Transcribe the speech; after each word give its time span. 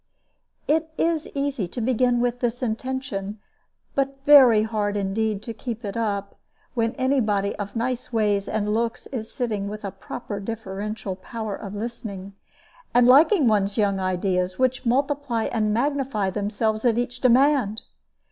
It 0.67 0.89
is 0.97 1.29
easy 1.35 1.67
to 1.67 1.79
begin 1.79 2.21
with 2.21 2.39
this 2.39 2.63
intention, 2.63 3.39
but 3.93 4.17
very 4.25 4.63
hard 4.63 4.97
indeed 4.97 5.43
to 5.43 5.53
keep 5.53 5.85
it 5.85 5.95
up 5.95 6.33
when 6.73 6.93
any 6.95 7.19
body 7.19 7.55
of 7.57 7.75
nice 7.75 8.11
ways 8.11 8.47
and 8.47 8.73
looks 8.73 9.05
is 9.11 9.31
sitting 9.31 9.69
with 9.69 9.85
a 9.85 9.91
proper 9.91 10.39
deferential 10.39 11.15
power 11.15 11.55
of 11.55 11.75
listening, 11.75 12.33
and 12.95 13.05
liking 13.05 13.47
one's 13.47 13.77
young 13.77 13.99
ideas, 13.99 14.57
which 14.57 14.87
multiply 14.87 15.43
and 15.51 15.71
magnify 15.71 16.31
themselves 16.31 16.83
at 16.83 16.97
each 16.97 17.19
demand. 17.21 17.83